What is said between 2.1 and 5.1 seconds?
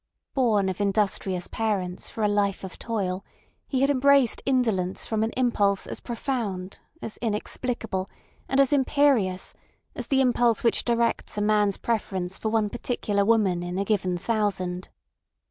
a life of toil, he had embraced indolence